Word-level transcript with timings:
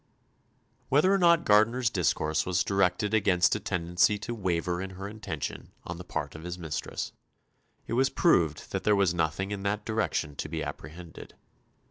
Whether 0.89 1.13
or 1.13 1.19
not 1.19 1.45
Gardiner's 1.45 1.91
discourse 1.91 2.43
was 2.43 2.63
directed 2.63 3.13
against 3.13 3.55
a 3.55 3.59
tendency 3.59 4.17
to 4.17 4.33
waver 4.33 4.81
in 4.81 4.89
her 4.97 5.07
intention 5.07 5.73
on 5.83 5.99
the 5.99 6.03
part 6.03 6.33
of 6.33 6.41
his 6.41 6.57
mistress, 6.57 7.11
it 7.85 7.93
was 7.93 8.09
proved 8.09 8.71
that 8.71 8.83
there 8.83 8.95
was 8.95 9.13
nothing 9.13 9.51
in 9.51 9.61
that 9.61 9.85
direction 9.85 10.35
to 10.37 10.49
be 10.49 10.63
apprehended. 10.63 11.35